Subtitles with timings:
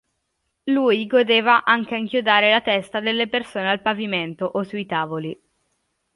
[0.63, 5.39] Lui godeva anche a inchiodare la testa delle persone al pavimento o sui tavoli.